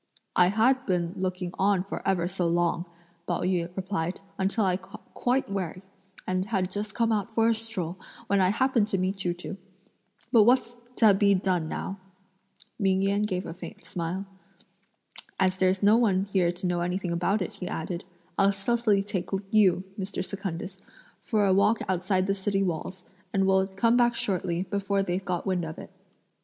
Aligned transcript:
"I 0.35 0.47
had 0.47 0.83
been 0.87 1.13
looking 1.15 1.53
on 1.59 1.83
for 1.83 2.01
ever 2.07 2.27
so 2.27 2.47
long," 2.47 2.85
Pao 3.27 3.41
yü 3.41 3.69
replied, 3.75 4.19
"until 4.39 4.65
I 4.65 4.77
got 4.77 5.13
quite 5.13 5.47
weary; 5.47 5.83
and 6.25 6.45
had 6.45 6.71
just 6.71 6.95
come 6.95 7.11
out 7.11 7.35
for 7.35 7.49
a 7.49 7.53
stroll, 7.53 7.99
when 8.25 8.41
I 8.41 8.49
happened 8.49 8.87
to 8.87 8.97
meet 8.97 9.23
you 9.23 9.35
two. 9.35 9.57
But 10.31 10.41
what's 10.45 10.79
to 10.95 11.13
be 11.13 11.35
done 11.35 11.69
now?" 11.69 11.99
Ming 12.79 13.03
Yen 13.03 13.21
gave 13.21 13.45
a 13.45 13.53
faint 13.53 13.85
smile. 13.85 14.25
"As 15.39 15.57
there's 15.57 15.83
no 15.83 15.97
one 15.97 16.23
here 16.25 16.51
to 16.51 16.65
know 16.65 16.81
anything 16.81 17.11
about 17.11 17.43
it," 17.43 17.53
he 17.57 17.67
added, 17.67 18.03
"I'll 18.39 18.51
stealthily 18.51 19.03
take 19.03 19.29
you, 19.51 19.83
Mr. 19.99 20.25
Secundus, 20.25 20.81
for 21.21 21.45
a 21.45 21.53
walk 21.53 21.79
outside 21.87 22.25
the 22.25 22.33
city 22.33 22.63
walls; 22.63 23.05
and 23.31 23.45
we'll 23.45 23.67
come 23.67 23.97
back 23.97 24.15
shortly, 24.15 24.63
before 24.63 25.03
they've 25.03 25.23
got 25.23 25.45
wind 25.45 25.63
of 25.63 25.77
it." 25.77 25.91